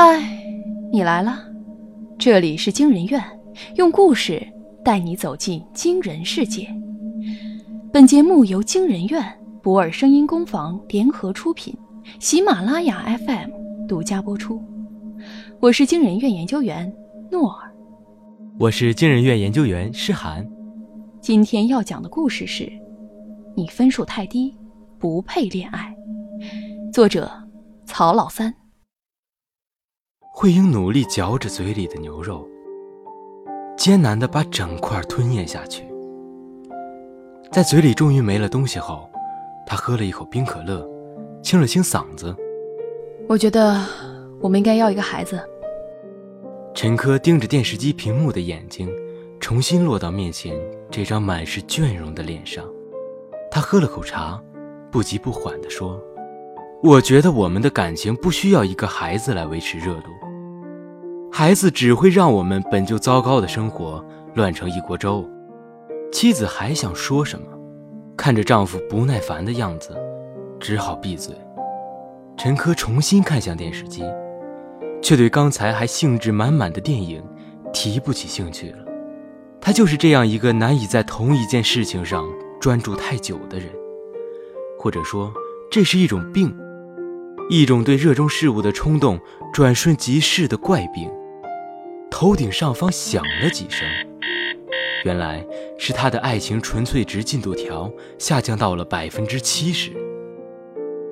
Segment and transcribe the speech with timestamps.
[0.00, 0.22] 嗨，
[0.92, 1.44] 你来了，
[2.16, 3.20] 这里是惊人院，
[3.74, 4.40] 用故事
[4.84, 6.68] 带你走进惊人世界。
[7.92, 9.20] 本节目由惊人院、
[9.60, 11.76] 博尔声音工坊联合出品，
[12.20, 13.50] 喜马拉雅 FM
[13.88, 14.62] 独家播出。
[15.58, 16.94] 我是惊人院研究员
[17.28, 17.68] 诺尔，
[18.56, 20.48] 我是惊人院研究员诗涵。
[21.20, 22.70] 今天要讲的故事是：
[23.56, 24.56] 你分数太低，
[24.96, 25.92] 不配恋爱。
[26.92, 27.28] 作者：
[27.84, 28.54] 曹老三。
[30.40, 32.48] 慧英努力嚼着嘴里的牛肉，
[33.76, 35.82] 艰难地把整块吞咽下去。
[37.50, 39.10] 在嘴里终于没了东西后，
[39.66, 40.88] 她喝了一口冰可乐，
[41.42, 42.32] 清了清嗓子。
[43.28, 43.84] 我觉得
[44.38, 45.40] 我们应该要一个孩子。
[46.72, 48.88] 陈科盯着电视机屏幕的眼睛，
[49.40, 50.56] 重新落到面前
[50.88, 52.64] 这张满是倦容的脸上。
[53.50, 54.40] 他喝了口茶，
[54.88, 56.00] 不急不缓地说
[56.80, 60.10] ：“我觉得我们的感情不需要一个孩子来维持热度。”
[61.38, 65.24] 孩子只会让我们本就糟糕的生活乱成一锅粥。
[66.10, 67.46] 妻子还想说什么，
[68.16, 69.96] 看着丈夫不耐烦的样子，
[70.58, 71.32] 只好闭嘴。
[72.36, 74.02] 陈科重新看向电视机，
[75.00, 77.22] 却对刚才还兴致满满的电影
[77.72, 78.78] 提不起兴趣了。
[79.60, 82.28] 他就是这样一个难以在同一件事情上
[82.60, 83.68] 专注太久的人，
[84.76, 85.32] 或者说，
[85.70, 86.52] 这是一种病，
[87.48, 89.20] 一种对热衷事物的冲动
[89.52, 91.08] 转瞬即逝的怪病。
[92.10, 93.86] 头顶上方响了几声，
[95.04, 95.44] 原来
[95.78, 99.92] 是他的爱情纯粹值进度条下降到了百分之七十。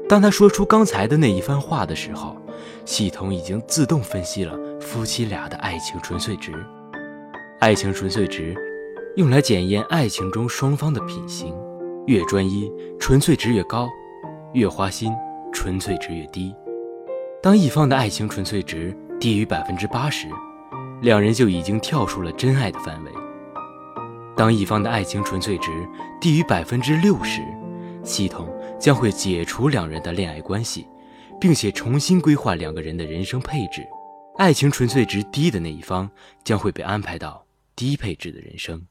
[0.08, 2.36] 当他说出刚才的那一番话的时候，
[2.84, 6.52] 系统已经自动分析了夫妻俩的爱情纯粹值。
[7.60, 8.54] 爱情纯粹值
[9.16, 11.54] 用来检验爱情中双方的品行，
[12.06, 13.88] 越专一，纯粹值越高；
[14.52, 15.12] 越花心，
[15.52, 16.54] 纯粹值越低。
[17.42, 20.26] 当一方的爱情纯粹值低于百分之八十。
[21.02, 23.12] 两人就已经跳出了真爱的范围。
[24.36, 25.70] 当一方的爱情纯粹值
[26.20, 27.42] 低于百分之六十，
[28.04, 28.48] 系统
[28.78, 30.86] 将会解除两人的恋爱关系，
[31.40, 33.86] 并且重新规划两个人的人生配置。
[34.36, 36.10] 爱情纯粹值低的那一方
[36.44, 38.86] 将会被安排到低配置的人生。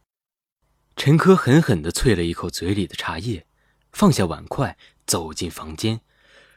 [0.96, 3.46] 陈科狠狠地啐了一口嘴里的茶叶，
[3.92, 6.02] 放下碗筷，走进房间，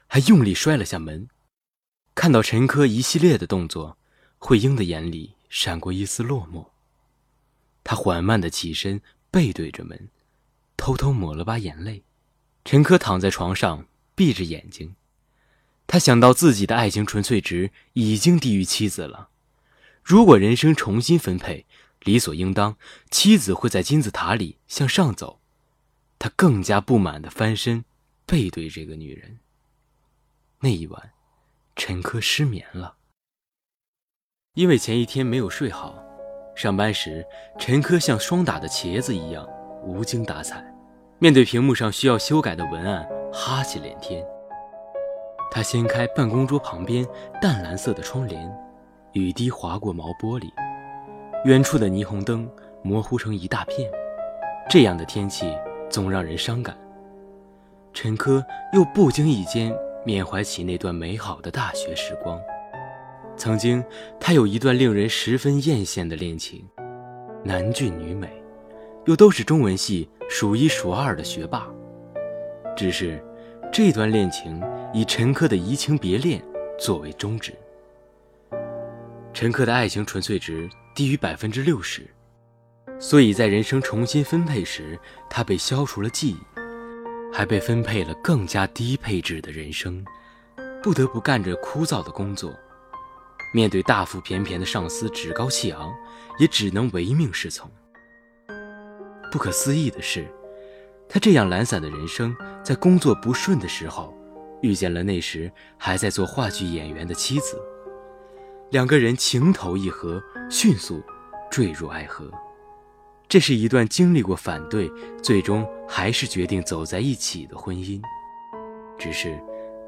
[0.07, 1.29] 还用力摔了下门。
[2.15, 3.99] 看到陈科一系列的动作，
[4.39, 5.35] 慧英的眼里。
[5.49, 6.67] 闪过一丝落寞。
[7.83, 9.01] 他缓慢的起身，
[9.31, 10.09] 背对着门，
[10.77, 12.03] 偷偷抹了把眼泪。
[12.65, 14.95] 陈科躺在床上，闭着眼睛。
[15.87, 19.31] 他想到自己的爱情纯粹值已经低于妻子了。
[20.05, 21.65] 如果人生重新分配，
[22.01, 22.77] 理所应当，
[23.11, 25.41] 妻子会在金字塔里向上走。
[26.19, 27.87] 他更加不满的翻身，
[28.27, 29.39] 背对这个女人。
[30.61, 31.13] 那一晚，
[31.75, 32.98] 陈科失眠了。
[34.59, 35.95] 因为前一天没有睡好，
[36.57, 37.25] 上班时
[37.61, 39.49] 陈科像霜打的茄子一样
[39.85, 40.61] 无精打采，
[41.21, 44.21] 面对屏幕上需要修改的文案，哈气连天。
[45.49, 47.07] 他掀开办公桌旁边
[47.41, 48.53] 淡蓝色的窗帘，
[49.13, 50.51] 雨滴划过毛玻璃，
[51.45, 52.51] 远处的霓虹灯
[52.83, 53.89] 模糊成一大片。
[54.69, 55.57] 这样的天气
[55.89, 56.77] 总让人伤感。
[57.95, 59.73] 陈科又不经意间
[60.05, 62.37] 缅怀起那段美好的大学时光。
[63.39, 63.83] 曾经，
[64.19, 66.67] 他有一段令人十分艳羡的恋情，
[67.45, 68.29] 男俊女美，
[69.07, 71.67] 又都是中文系数一数二的学霸。
[72.77, 73.25] 只是，
[73.73, 74.61] 这段恋情
[74.93, 76.43] 以陈科的移情别恋
[76.79, 77.53] 作为终止。
[79.33, 82.03] 陈科的爱情纯粹值低于百分之六十，
[82.99, 84.99] 所以在人生重新分配时，
[85.31, 86.37] 他被消除了记忆，
[87.33, 90.05] 还被分配了更加低配置的人生，
[90.83, 92.53] 不得不干着枯燥的工作。
[93.53, 95.93] 面对大腹便便的上司趾高气昂，
[96.39, 97.71] 也只能唯命是从。
[99.31, 100.27] 不可思议的是，
[101.09, 104.15] 他这样懒散的人生，在工作不顺的时候，
[104.63, 107.59] 遇见了那时还在做话剧演员的妻子。
[108.71, 111.03] 两个人情投意合，迅速
[111.51, 112.31] 坠入爱河。
[113.29, 114.91] 这是一段经历过反对，
[115.23, 118.01] 最终还是决定走在一起的婚姻。
[118.99, 119.39] 只是，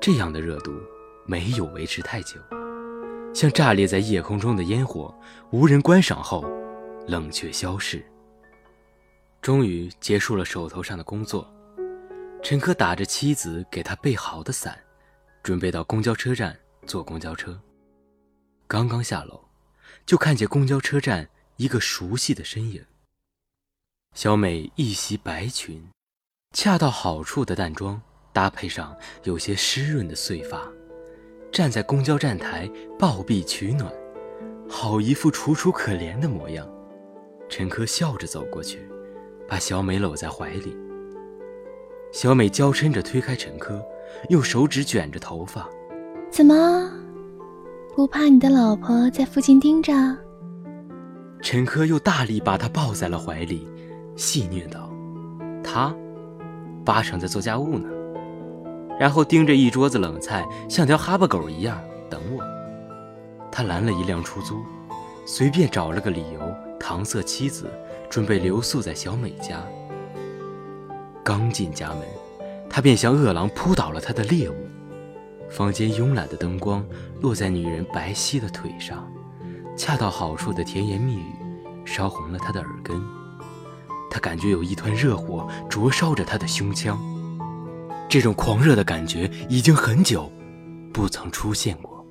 [0.00, 0.72] 这样的热度
[1.26, 2.36] 没有维持太久。
[3.32, 5.14] 像炸裂在夜空中的烟火，
[5.50, 6.44] 无人观赏后，
[7.06, 8.04] 冷却消逝。
[9.40, 11.50] 终于结束了手头上的工作，
[12.42, 14.78] 陈科打着妻子给他备好的伞，
[15.42, 17.58] 准备到公交车站坐公交车。
[18.66, 19.40] 刚刚下楼，
[20.04, 22.84] 就看见公交车站一个熟悉的身影。
[24.14, 25.88] 小美一袭白裙，
[26.52, 28.02] 恰到好处的淡妆，
[28.32, 30.70] 搭配上有些湿润的碎发。
[31.52, 33.90] 站在公交站台抱臂取暖，
[34.68, 36.66] 好一副楚楚可怜的模样。
[37.48, 38.78] 陈珂笑着走过去，
[39.48, 40.76] 把小美搂在怀里。
[42.12, 43.80] 小美娇嗔着推开陈珂，
[44.28, 45.68] 用手指卷着头发
[46.30, 46.90] ：“怎么，
[47.96, 49.92] 不怕你的老婆在附近盯着？”
[51.42, 53.66] 陈珂又大力把她抱在了怀里，
[54.14, 54.88] 戏谑道
[55.64, 55.94] ：“她，
[56.84, 57.88] 八成在做家务呢。”
[59.00, 61.80] 然后盯着一桌子冷菜，像条哈巴狗一样
[62.10, 62.44] 等我。
[63.50, 64.62] 他拦了一辆出租，
[65.24, 67.66] 随便找了个理由搪塞妻子，
[68.10, 69.64] 准备留宿在小美家。
[71.24, 72.00] 刚进家门，
[72.68, 74.54] 他便像饿狼扑倒了他的猎物。
[75.48, 76.84] 房间慵懒的灯光
[77.22, 79.10] 落在女人白皙的腿上，
[79.74, 81.32] 恰到好处的甜言蜜语
[81.86, 83.02] 烧红了他的耳根。
[84.10, 87.00] 他感觉有一团热火灼烧着他的胸腔。
[88.10, 90.28] 这种狂热的感觉已经很久
[90.92, 92.04] 不曾出现过。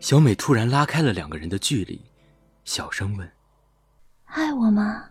[0.00, 2.00] 小美突然拉开了两个人的距离，
[2.64, 3.30] 小声问
[4.24, 5.10] ：“爱我吗？”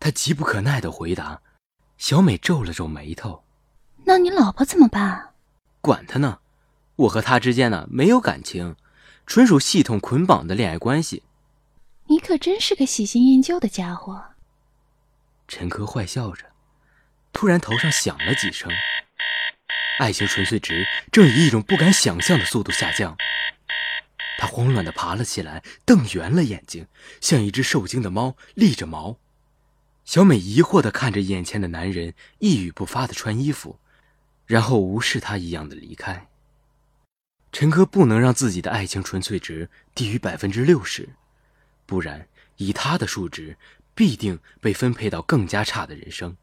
[0.00, 1.40] 他急不可耐的回答。
[1.96, 3.44] 小美皱了皱眉头
[4.04, 5.34] ：“那你老婆怎么办
[5.80, 6.40] ？”“管他呢，
[6.96, 8.74] 我和他之间呢没有感情，
[9.26, 11.22] 纯属系统捆绑的恋爱关系。
[12.08, 14.20] ”“你可真是个喜新厌旧的家伙。”
[15.46, 16.49] 陈珂坏笑着。
[17.32, 18.70] 突然，头上响了几声，
[19.98, 23.16] 爱情纯粹值正以一种不敢想象的速度下降。
[24.38, 26.86] 他慌乱地爬了起来，瞪圆了眼睛，
[27.20, 29.18] 像一只受惊的猫，立着毛。
[30.04, 33.78] 小美疑惑地看着眼前的男人，一语不发地穿衣服，
[34.46, 36.26] 然后无视他一样的离开。
[37.52, 41.10] 陈哥不能让自己的爱情纯粹值低于百分之六十，
[41.86, 42.26] 不然
[42.56, 43.56] 以他的数值，
[43.94, 46.36] 必定被分配到更加差的人生。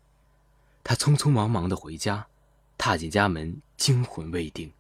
[0.88, 2.26] 他匆匆忙忙的回家，
[2.78, 4.72] 踏进家门，惊魂未定。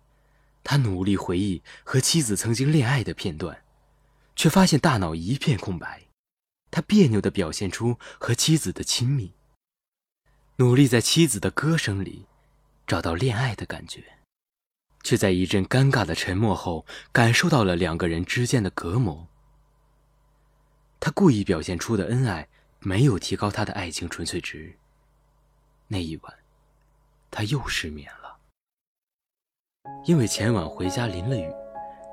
[0.63, 3.61] 他努力回忆和妻子曾经恋爱的片段，
[4.33, 6.03] 却发现大脑一片空白。
[6.71, 9.33] 他别扭的表现出和妻子的亲密，
[10.55, 12.25] 努力在妻子的歌声里
[12.87, 14.01] 找到恋爱的感觉，
[15.03, 19.27] 却在一阵尴尬的沉默后，感受到了两个人之间的隔膜。
[21.01, 22.47] 他故意表现出的恩爱，
[22.79, 24.77] 没有提高他的爱情纯粹值。
[25.89, 26.33] 那一晚，
[27.31, 28.35] 他又失眠了。
[30.03, 31.49] 因为前晚回家淋了雨，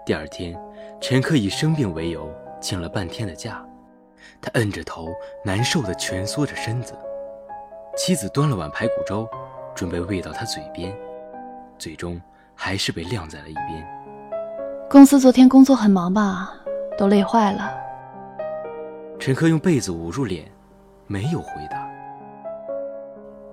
[0.06, 0.56] 第二天，
[1.00, 3.66] 陈珂以生病为由请了半天的假。
[4.40, 5.08] 他摁着头，
[5.44, 6.96] 难受的蜷缩着身子。
[7.96, 9.28] 妻子端了碗排骨粥，
[9.74, 10.96] 准备喂到他嘴边，
[11.76, 12.20] 最终
[12.54, 13.84] 还是被晾在了一边。
[14.88, 16.54] 公司昨天工作很忙吧？
[16.96, 17.74] 都累坏了。
[19.18, 20.48] 陈珂用被子捂住脸，
[21.08, 21.90] 没有回答。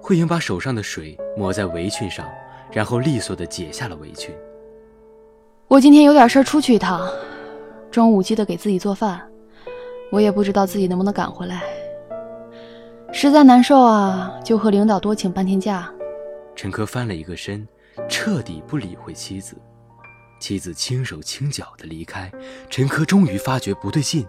[0.01, 2.27] 慧英把手上的水抹在围裙上，
[2.71, 4.33] 然后利索地解下了围裙。
[5.68, 7.07] 我今天有点事出去一趟，
[7.92, 9.21] 中午记得给自己做饭。
[10.12, 11.62] 我也不知道自己能不能赶回来，
[13.13, 15.89] 实在难受啊，就和领导多请半天假。
[16.56, 17.65] 陈珂翻了一个身，
[18.09, 19.56] 彻底不理会妻子。
[20.42, 22.30] 妻子轻手轻脚地离开，
[22.69, 24.27] 陈珂终于发觉不对劲。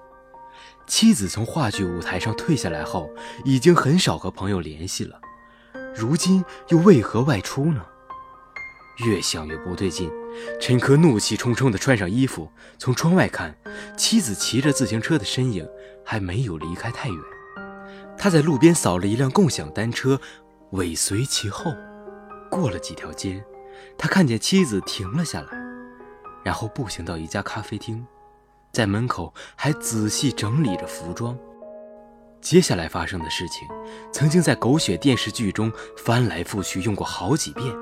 [0.86, 3.08] 妻子从话剧舞台上退下来后，
[3.44, 5.18] 已经很少和朋友联系了。
[5.94, 7.84] 如今又为何外出呢？
[9.06, 10.10] 越想越不对劲，
[10.60, 13.54] 陈珂怒气冲冲地穿上衣服，从窗外看，
[13.96, 15.66] 妻子骑着自行车的身影
[16.04, 17.18] 还没有离开太远。
[18.18, 20.20] 他在路边扫了一辆共享单车，
[20.72, 21.72] 尾随其后。
[22.50, 23.42] 过了几条街，
[23.96, 25.48] 他看见妻子停了下来，
[26.44, 28.06] 然后步行到一家咖啡厅，
[28.72, 31.36] 在门口还仔细整理着服装。
[32.42, 33.66] 接下来发生的事情，
[34.12, 37.72] 曾经在狗血电视剧中翻来覆去用过好几遍。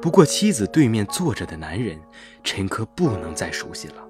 [0.00, 2.00] 不过，妻子对面坐着的男人，
[2.42, 4.02] 陈珂不能再熟悉了。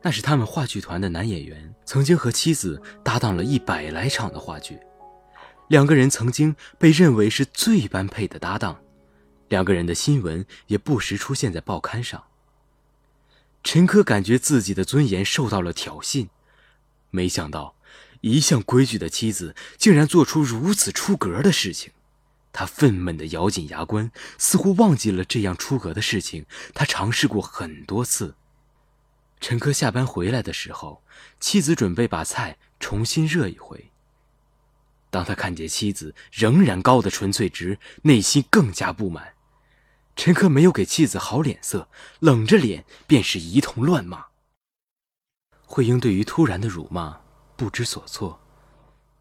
[0.00, 4.78] 那是他们话剧团的男演员，曾经和妻子搭档了一百来场的话剧。
[5.68, 8.80] 两个人曾经被认为是最般配的搭档，
[9.48, 12.24] 两个人的新闻也不时出现在报刊上。
[13.62, 16.28] 陈珂感觉自己的尊严受到了挑衅，
[17.10, 17.75] 没想到。
[18.32, 21.92] 一向规矩的妻子竟然做出如此出格的事情，
[22.52, 28.34] 他愤懑地咬紧牙关，似乎忘记了这样出格的事情他尝试过很多次。
[29.40, 31.02] 陈珂下班回来的时候，
[31.38, 33.90] 妻子准备把菜重新热一回。
[35.10, 39.34] 当他看见妻子仍然高的纯粹值，内心更加不满。
[40.16, 41.88] 陈珂没有给妻子好脸色，
[42.20, 44.26] 冷着脸便是一通乱骂。
[45.64, 47.20] 慧英对于突然的辱骂。
[47.56, 48.38] 不知所措，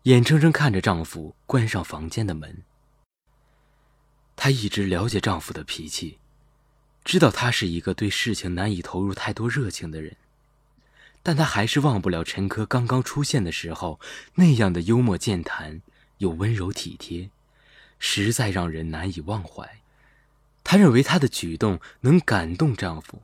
[0.04, 2.63] 眼睁睁看着丈夫关上房间的门。
[4.36, 6.20] 她一直了解丈夫的脾气，
[7.06, 10.18] 知道他是一个对事情难以投入太多热情的人，
[11.24, 14.00] 但她还是忘不了陈科刚刚出现的时候
[14.34, 15.82] 那样的幽默健谈
[16.18, 17.30] 又温柔体贴，
[17.98, 19.80] 实在让人难以忘怀。
[20.63, 23.22] 她认为她的举动能感动丈夫，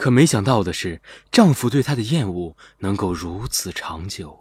[0.00, 4.34] 可没想到的是，丈夫对她的厌恶能够如此长久。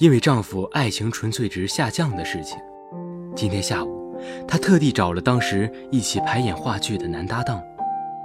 [0.00, 2.58] 因为丈夫爱情纯粹值下降的事情，
[3.36, 7.62] 今天下午，她特地找了当时一起排演话剧的男搭档，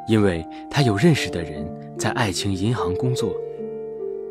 [0.07, 1.63] 因为她有认识的人
[1.99, 3.35] 在爱情银行工作，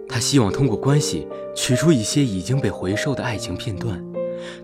[0.09, 4.05] 她希望通过关系取出一些已经被回收的爱情片段，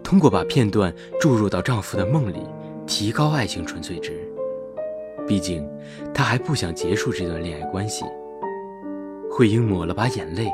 [0.02, 2.40] 通过把片段注入到丈夫的梦里。
[2.84, 4.28] 提高爱情纯粹值，
[5.32, 5.66] 毕竟
[6.12, 8.04] 她还不想结束这段恋爱关系。
[9.30, 10.46] 慧英抹了把眼泪，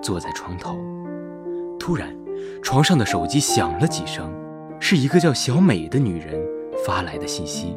[0.00, 0.76] 坐在床头。
[1.80, 2.16] 突然，
[2.62, 4.32] 床上的手机响了几声，
[4.78, 6.40] 是一个叫小美的女人
[6.86, 7.76] 发来的信息。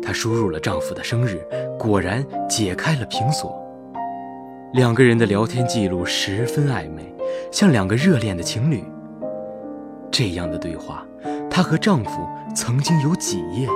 [0.00, 1.46] 她输入了丈夫的生日，
[1.78, 3.54] 果然解开了屏锁。
[4.72, 7.14] 两个人的聊天记录十分暧昧，
[7.52, 8.82] 像两个热恋的情侣。
[10.10, 11.06] 这样的对话。
[11.50, 13.68] 她和丈夫曾经有几页。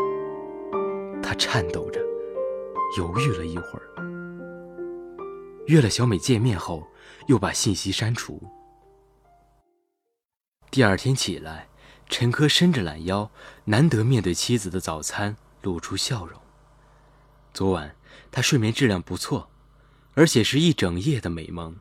[1.28, 2.00] 他颤抖着，
[2.96, 3.84] 犹豫了一会儿，
[5.66, 6.88] 约了小美见面后，
[7.26, 8.42] 又把信息删除。
[10.70, 11.68] 第二天起来，
[12.08, 13.30] 陈科伸着懒腰，
[13.66, 16.40] 难得面对妻子的早餐，露出笑容。
[17.52, 17.94] 昨晚
[18.30, 19.50] 他睡眠质量不错，
[20.14, 21.76] 而且是一整夜的美梦，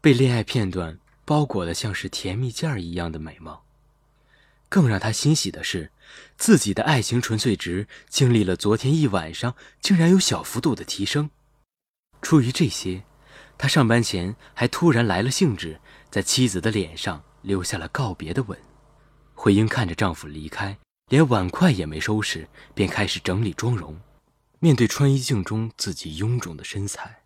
[0.00, 3.54] 被恋爱片段包裹的像是甜蜜件儿一样的美梦。
[4.70, 5.92] 更让他欣喜的是，
[6.36, 11.30] 自己的爱情纯粹值经历了昨天一晚上，竟然有小幅度的提升。
[12.22, 13.04] 出于这些，
[13.56, 18.58] 他上班前还突然来了兴致，在妻子的脸上留下了告别的吻。
[19.34, 24.00] 慧英看着丈夫离开，连碗筷也没收拾，便开始整理妆容。
[24.58, 27.22] 面对穿衣镜中自己臃肿的身材，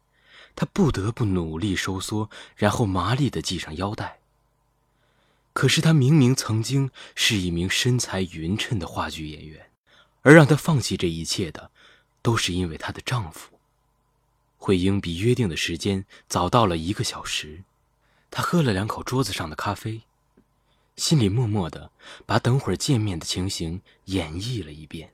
[0.54, 4.21] 她不得不努力收缩，然后麻利地系上腰带。
[5.52, 9.70] 可是她明明曾经是一名身材匀称的话剧演员，
[10.22, 11.70] 而让她放弃这一切的，
[12.22, 13.50] 都是因为她的丈夫。
[14.56, 17.64] 慧英比约定的时间早到了一个小时，
[18.30, 20.02] 她喝了两口桌子上的咖啡，
[20.96, 21.90] 心里默默的
[22.24, 25.12] 把等会儿见面的情形演绎了一遍。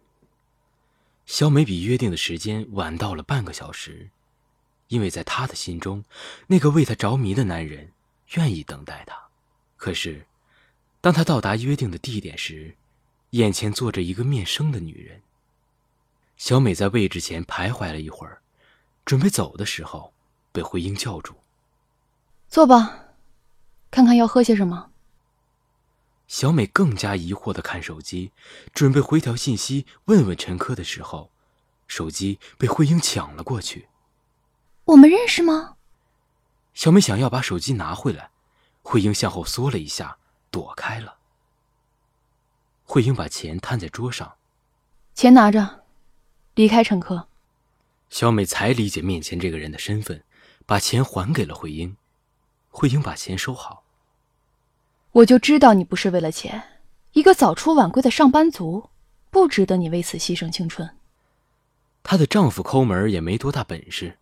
[1.25, 4.11] 小美比约定的时间晚到了半个小时，
[4.89, 6.05] 因为在她的心中，
[6.47, 7.93] 那个为她着迷的男人
[8.35, 9.28] 愿意等待她。
[9.79, 10.27] 可是，
[11.01, 12.77] 当他到达约定的地点时，
[13.31, 15.23] 眼前坐着一个面生的女人。
[16.37, 18.43] 小美在位置前徘徊了一会儿，
[19.05, 20.13] 准备走的时候，
[20.51, 21.35] 被慧英叫住
[22.51, 23.05] ：“坐吧，
[23.91, 24.91] 看看要喝些什么。”
[26.27, 28.33] 小美更加疑惑的看手机，
[28.75, 31.31] 准备回条信息问问陈科的时候，
[31.87, 33.89] 手机被慧英抢了过去。
[34.87, 35.77] “我们认识吗？”
[36.75, 38.31] 小美想要把手机拿回来。
[38.91, 40.17] 慧英向后缩了一下，
[40.51, 41.19] 躲开了。
[42.85, 44.37] 慧英把钱摊在桌上，
[45.15, 45.85] 钱拿着，
[46.55, 47.29] 离开乘客。
[48.09, 50.25] 小美才理解面前这个人的身份，
[50.65, 51.95] 把钱还给了慧英。
[52.71, 53.85] 慧英把钱收好。
[55.13, 56.81] 我就知道你不是为了钱，
[57.13, 58.89] 一个早出晚归的上班族，
[59.29, 60.97] 不值得你为此牺牲青春。
[62.03, 64.17] 她的丈夫抠门也没多大本事。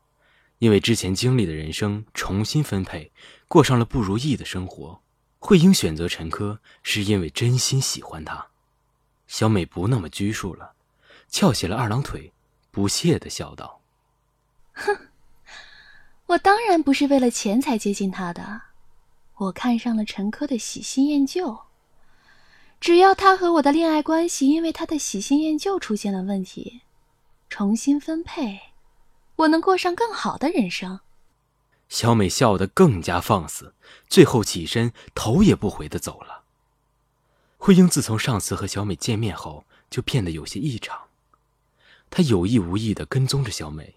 [0.59, 3.13] 因为之前经历的人生重新分配，
[3.49, 5.00] 过上了不如意的生活。
[5.38, 8.49] 慧英选择陈科，是因为真心喜欢他。
[9.29, 10.73] 小美不那么拘束了，
[11.29, 12.33] 翘起了二郎腿，
[12.71, 13.81] 不屑的笑道
[14.75, 14.97] ：“哼，
[16.26, 18.62] 我当然不是为了钱才接近他的。
[19.37, 21.57] 我看上了陈科的喜新厌旧，
[22.81, 26.81] 只要他和我的恋爱关系因为他的喜新厌旧出现了问题，
[27.49, 28.61] 重新分配。”
[29.37, 30.99] 我能过上更好的人生。
[31.88, 33.75] 小美笑得更加放肆，
[34.09, 36.43] 最后起身，头也不回的走了。
[37.59, 41.00] 慧英自从上次和小美见面后，就变得有些异常。
[42.11, 43.95] 她有意无意的跟踪着小美，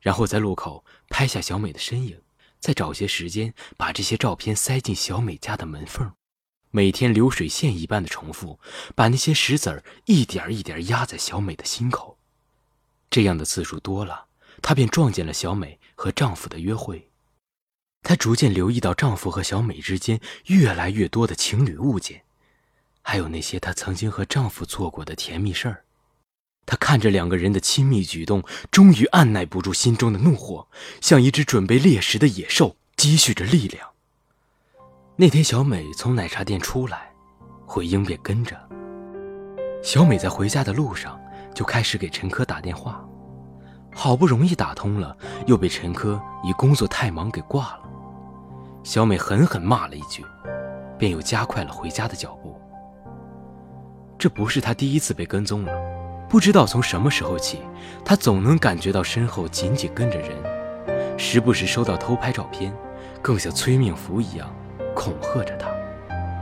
[0.00, 2.20] 然后在路口拍下小美的身影，
[2.60, 6.12] 再找些时间把这些照片塞进小美家的门缝，
[6.70, 8.58] 每天流水线一般的重复，
[8.94, 12.18] 把那些石子儿一点一点压在小美的心口。
[13.10, 14.26] 这样的次数多了。
[14.60, 17.10] 她便撞见了小美和丈夫的约会，
[18.02, 22.22] 她逐渐留意到丈夫和小美之间越来越多的情侣物件，
[23.00, 25.84] 还有那些她曾经和丈夫做过的甜蜜事儿。
[26.66, 30.68] 她看着两个人的亲密举动，终于按耐不住心中的怒火，
[31.00, 33.88] 像一只准备猎食的野兽，积蓄着力量。
[35.16, 37.10] 那天，小美从奶茶店出来，
[37.66, 38.56] 慧英便跟着。
[39.82, 41.18] 小美在回家的路上。
[41.54, 43.06] 就开始给陈科打电话，
[43.94, 45.14] 好不容易打通了，
[45.46, 47.81] 又被陈科以工作太忙给挂了。
[48.82, 50.24] 小美狠狠骂了一句，
[50.98, 52.60] 便又加快了回家的脚步。
[54.18, 55.72] 这不是她第一次被跟踪了，
[56.28, 57.60] 不知道从什么时候起，
[58.04, 60.30] 她总能感觉到身后紧紧跟着人，
[61.18, 62.72] 时不时收到偷拍照片，
[63.20, 64.52] 更像催命符一样
[64.94, 65.68] 恐吓着她。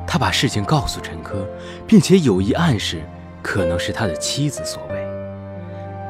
[0.07, 1.47] 她把事情告诉陈科，
[1.87, 3.03] 并且有意暗示
[3.43, 5.07] 可能是他的妻子所为。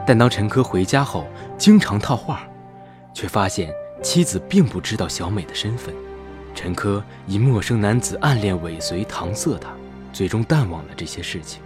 [0.06, 1.26] 但当陈科回家后，
[1.58, 2.48] 经常套话，
[3.12, 3.72] 却发现
[4.02, 5.94] 妻子并不知道小美的身份。
[6.54, 9.70] 陈科以陌生男子暗恋尾随搪塞他，
[10.12, 11.62] 最终淡忘了这些事情。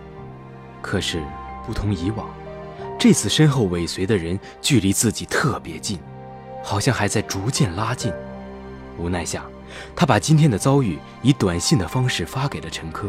[0.80, 1.22] 可是
[1.66, 2.28] 不同以往，
[2.98, 5.98] 这次身后尾随的人距离自己特别近，
[6.62, 8.12] 好像还在逐渐拉近。
[8.98, 9.44] 无奈下，
[9.96, 13.08] 他把今天的遭遇以短信的方式发给了陈科，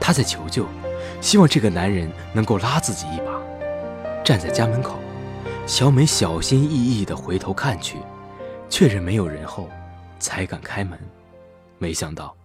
[0.00, 0.66] 他在求救，
[1.20, 3.38] 希望这个男人能够拉自己一把。
[4.24, 4.98] 站在家门口，
[5.66, 7.98] 小美小心翼翼地回头看去，
[8.68, 9.68] 确认没有人后。
[10.18, 10.98] 才敢开门，
[11.78, 12.36] 没想到，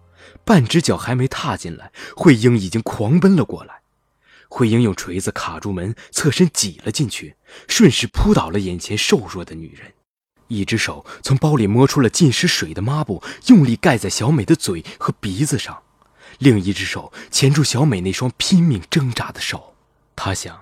[0.44, 3.80] 半只脚还没踏进来，慧英已经狂奔了过来。
[4.48, 7.34] 慧英用锤子卡住门，侧身挤了进去，
[7.66, 9.92] 顺势扑倒了眼前瘦弱的女人。
[10.48, 15.82] 一只手从包里摸出了浸湿水的抹布，用力盖在小美的嘴和鼻子上，
[16.38, 19.74] 另一只手钳住小美那双拼命挣扎的手。
[20.14, 20.60] 他想，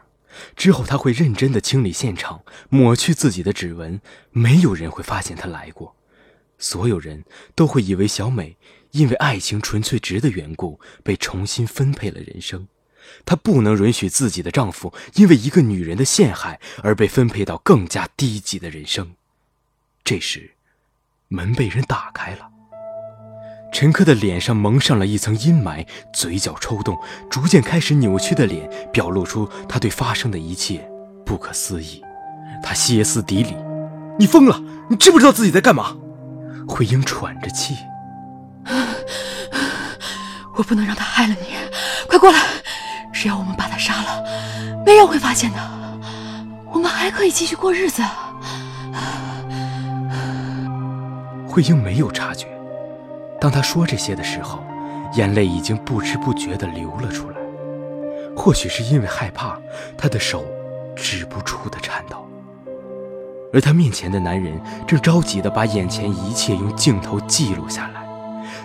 [0.57, 4.01] 之后他会认真的清理现场，抹去自己的指纹，
[4.31, 5.95] 没有人会发现他来过。
[6.63, 7.25] 所有人
[7.57, 8.57] 都会以为小美
[8.93, 12.69] 因为爱情纯粹值的缘故被重新分配了人生，
[13.27, 19.15] 她不能允许自己的丈夫因为一个女人的陷害而被分配到更加低级的人生。
[20.05, 20.53] 这时，
[21.27, 22.49] 门被人打开了，
[23.73, 26.97] 陈科的脸上蒙上了一层阴霾，嘴角抽动，
[27.29, 30.89] 逐渐开始扭曲的脸表露出他对发生的一切
[31.27, 32.01] 不可思议。
[32.63, 33.57] 他歇斯底里
[34.17, 34.63] ：“你疯了！
[34.89, 35.97] 你知不知道自己在干嘛？”
[36.67, 37.77] 慧英喘着气，
[40.57, 41.55] 我不能让他害了你，
[42.09, 42.39] 快过来！
[43.13, 44.25] 只要我们把他杀了，
[44.85, 45.59] 没人会发现的，
[46.73, 48.03] 我们还可以继续过日子。
[51.47, 52.47] 慧英没有察觉，
[53.39, 54.65] 当她说这些的时候，
[55.15, 57.37] 眼泪已经不知不觉地流了出来。
[58.35, 59.59] 或许是因为害怕，
[59.97, 60.45] 她的手
[60.97, 62.27] 止不住的颤抖。
[63.53, 68.03] 而他面前的男人正着急地把眼前一切用镜头记录下来。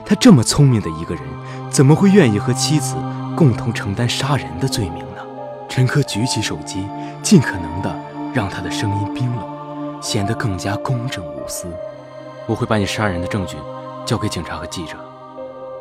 [0.06, 1.24] 他这么聪明的一个人，
[1.70, 2.96] 怎么会愿意和妻子
[3.36, 5.22] 共同承担杀人的罪名呢？
[5.68, 6.88] 陈科举起手机，
[7.22, 7.94] 尽可能地
[8.34, 11.68] 让他的声音冰冷，显得更加公正无私。
[12.46, 13.58] 我会把你杀人的证据
[14.06, 14.96] 交给警察和记者，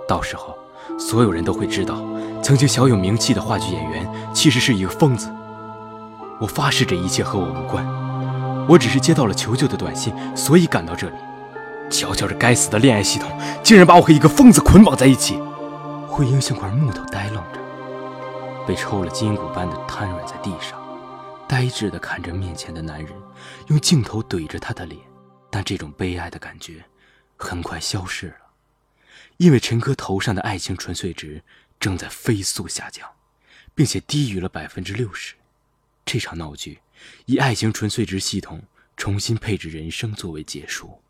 [0.09, 0.59] 到时候
[0.99, 1.95] 所有人都会知道，
[2.43, 5.33] 曾经小有名气的话剧演员其实是一个疯子。
[6.41, 7.87] 我发誓，这一切和我无关。
[8.69, 11.17] 我只是接到了求救的短信，所以赶到这里。
[11.89, 13.31] 瞧瞧这该死的恋爱系统，
[13.63, 15.39] 竟然把我和一个疯子捆绑在一起！
[16.09, 17.61] 慧英像块木头呆愣着，
[18.67, 20.83] 被抽了筋骨般的瘫软在地上，
[21.47, 23.13] 呆滞地看着面前的男人，
[23.69, 25.01] 用镜头怼着他的脸。
[25.49, 26.85] 但这种悲哀的感觉
[27.37, 28.37] 很快消失了，
[29.37, 31.43] 因为陈哥头上的爱情纯粹值
[31.79, 33.09] 正在飞速下降，
[33.75, 35.35] 并且低于了百分之六十。
[36.05, 36.81] 这场闹剧。
[37.27, 38.63] 以爱情纯粹值系统
[38.97, 41.01] 重新配置人生作为结束。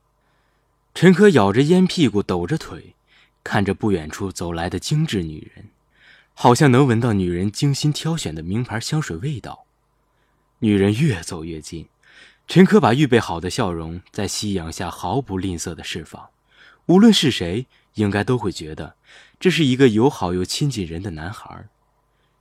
[0.94, 2.94] 陈科咬着烟屁股，抖着腿，
[3.44, 5.66] 看着不远处走来的精致女人，
[6.33, 9.66] 好像能闻到女人精心挑选的名牌香水味道。
[10.61, 11.87] 女人越走越近，
[12.49, 16.31] 陈科把预备好的笑容在夕阳下毫不吝啬地释放。
[16.87, 18.96] 无论是谁，应该都会觉得
[19.38, 21.68] 这是一个友好又亲近人的男孩。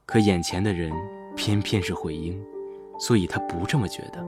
[0.06, 0.94] 可眼前的人
[1.36, 2.42] 偏偏是慧英。
[2.98, 4.26] 所以他不这么觉得，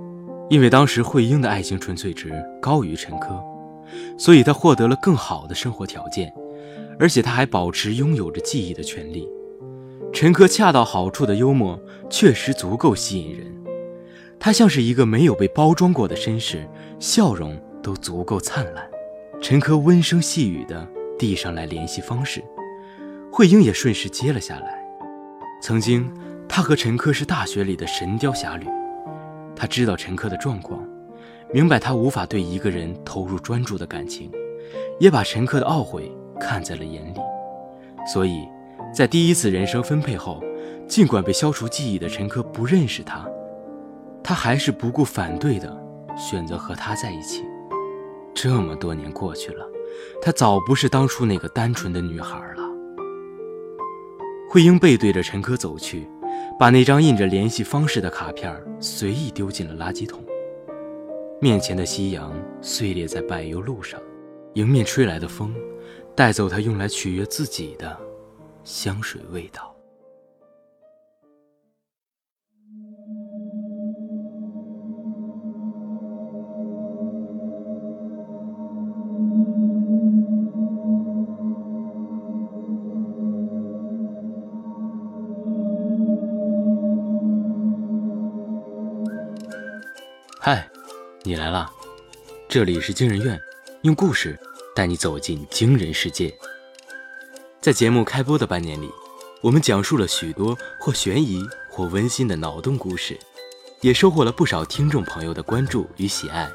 [0.50, 3.42] 因为当时慧英的爱情纯粹值高于陈科，
[4.18, 6.34] 所以他获得了更好的生活条件，
[7.00, 9.28] 而且他还保持拥有着记忆的权利。
[10.14, 13.48] 陈科恰到好处的幽默确实足够吸引人，
[14.40, 16.68] 他像是一个没有被包装过的绅士，
[17.00, 18.90] 笑容都足够灿烂。
[19.42, 22.44] 陈科温声细语地递上来联系方式，
[23.32, 24.84] 慧英也顺势接了下来。
[25.62, 26.12] 曾经。
[26.50, 28.66] 他和陈科是大学里的神雕侠侣，
[29.56, 30.84] 他知道陈科的状况，
[31.54, 34.32] 明白他无法对一个人投入专注的感情，
[35.00, 37.20] 也把陈科的懊悔看在了眼里。
[38.12, 38.48] 所以，
[38.94, 40.42] 在第一次人生分配后，
[40.88, 43.28] 尽管被消除记忆的陈科不认识他，
[44.24, 45.78] 他还是不顾反对的
[46.18, 47.44] 选择和他在一起。
[48.34, 49.66] 这么多年过去了，
[50.22, 52.64] 她早不是当初那个单纯的女孩了。
[54.50, 56.08] 慧英背对着陈科走去。
[56.60, 60.24] 把那张印着联系方式的卡片随意丢进了垃圾桶。
[61.40, 64.02] 面前的夕阳碎裂在柏油路上，
[64.56, 65.54] 迎面吹来的风，
[66.16, 67.96] 带走他用来取悦自己的
[68.64, 69.77] 香水味道。
[91.24, 91.70] 你来了！
[92.48, 93.40] 这里是惊人院，
[93.82, 94.40] 用故事
[94.76, 96.34] 带你走进惊人世界。
[97.60, 98.90] 在节目开播的半年里，
[99.42, 103.20] 我们讲述了许多或悬疑或温馨的脑洞故事，
[103.82, 106.50] 也收获了不少听众朋友的关注与喜爱。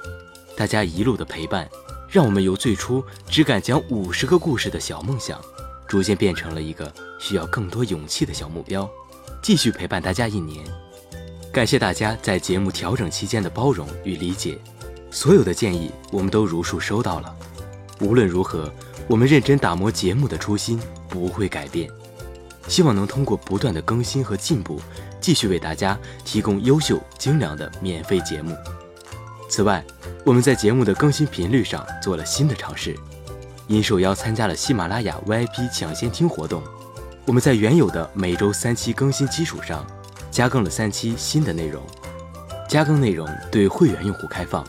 [0.56, 1.68] 大家一路的陪伴，
[2.08, 5.38] 让我们由最初只敢讲五十个故事的小梦想，
[5.86, 8.88] 逐渐变成了一个需要更多勇气的小目标。
[9.42, 10.64] 继续陪伴大家一年。
[11.52, 14.56] 感谢大家在节目调整期间的包容与理解，
[15.10, 17.36] 所有的建议我们都如数收到了。
[18.00, 18.72] 无论如何，
[19.06, 21.90] 我们认真打磨节目的初心不会改变，
[22.68, 24.80] 希望能通过不断的更新和进步，
[25.20, 28.56] 继续为大家提供优秀精良的免费节目。
[29.50, 29.84] 此外，
[30.24, 32.96] 我们在节目的更新频率上做了新的尝试，
[33.66, 36.62] 因受邀参加了喜马拉雅 VIP 抢先听活动，
[37.26, 39.86] 我们在原有的每周三期更新基础上。
[40.32, 41.82] 加更了三期新的内容，
[42.66, 44.66] 加更内容对会员用户开放，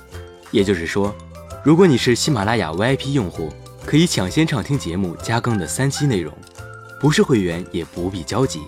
[0.51, 1.15] 也就是说，
[1.63, 3.49] 如果你是喜马拉雅 VIP 用户，
[3.85, 6.33] 可以抢先畅听节目加更的三期内容；
[6.99, 8.59] 不是会员也不必焦急，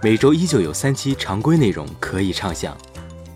[0.00, 2.76] 每周依旧有三期常规内容可以畅享。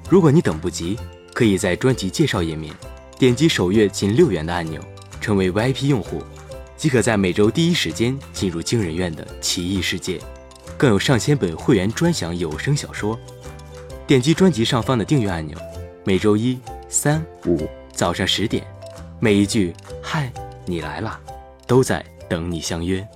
[0.08, 0.96] 如果你等不及，
[1.34, 2.72] 可以在专辑介绍页面
[3.18, 4.80] 点击首月仅六元的按钮，
[5.20, 6.22] 成为 VIP 用户，
[6.76, 10.20] 即可在每周第一时间进入惊人院的奇异世界。
[10.80, 13.18] 更有上千本会员专享有声小说，
[14.06, 15.54] 点击专辑上方的订阅按钮，
[16.04, 18.64] 每周一、三、五早上十点，
[19.18, 20.32] 每一句“嗨，
[20.64, 21.20] 你来啦”，
[21.68, 23.06] 都在等你相约。